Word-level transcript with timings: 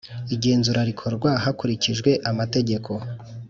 Igenzura 0.35 0.79
rikorwa 0.89 1.29
hakurikijwe 1.43 2.11
amategeko 2.29 2.91